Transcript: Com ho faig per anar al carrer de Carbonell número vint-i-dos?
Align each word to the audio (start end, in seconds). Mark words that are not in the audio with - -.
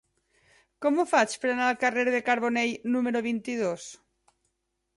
Com 0.85 0.95
ho 1.01 1.05
faig 1.11 1.35
per 1.43 1.51
anar 1.51 1.67
al 1.73 1.77
carrer 1.83 2.05
de 2.15 2.23
Carbonell 2.31 2.73
número 2.97 3.21
vint-i-dos? 3.29 3.87